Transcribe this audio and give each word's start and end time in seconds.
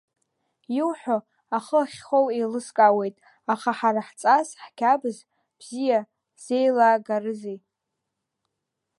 Иуҳәо 0.77 1.17
ахы 1.57 1.77
ахьхоу 1.83 2.25
еилыскаауеит, 2.35 3.15
аха 3.53 3.71
ҳара 3.79 4.01
ҳҵас-ҳқьабз 4.07 5.17
бзиа 5.57 5.99
зеилаагарызеи? 6.43 7.57